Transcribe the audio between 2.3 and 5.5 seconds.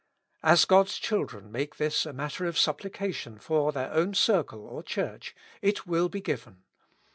of supplication for their own circle or Church,